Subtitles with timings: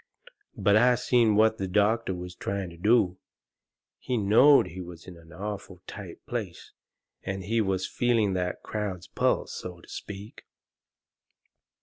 [0.57, 3.19] But I seen what the doctor was trying to do.
[3.99, 6.71] He knowed he was in an awful tight place,
[7.21, 10.41] and he was feeling that crowd's pulse, so to speak.